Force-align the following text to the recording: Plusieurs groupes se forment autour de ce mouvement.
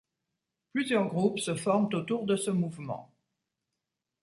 Plusieurs 0.73 1.05
groupes 1.09 1.37
se 1.37 1.53
forment 1.53 1.93
autour 1.93 2.25
de 2.25 2.35
ce 2.35 2.49
mouvement. 2.49 3.11